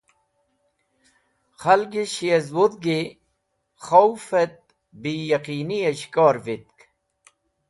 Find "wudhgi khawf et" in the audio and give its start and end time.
2.55-4.57